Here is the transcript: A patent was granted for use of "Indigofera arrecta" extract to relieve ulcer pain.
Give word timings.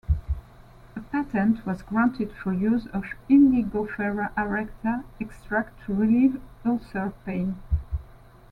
A 0.95 0.99
patent 0.99 1.63
was 1.63 1.83
granted 1.83 2.31
for 2.31 2.51
use 2.51 2.87
of 2.87 3.03
"Indigofera 3.29 4.33
arrecta" 4.33 5.03
extract 5.19 5.79
to 5.85 5.93
relieve 5.93 6.41
ulcer 6.65 7.13
pain. 7.23 7.59